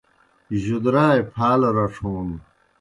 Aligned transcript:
جُدرائے 0.63 1.21
پھالہ 1.33 1.69
رڇھون 1.75 2.27